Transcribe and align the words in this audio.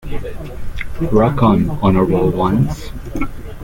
Rock 1.11 1.43
on 1.43 1.69
Honorable 1.69 2.31
Ones!! 2.31 2.89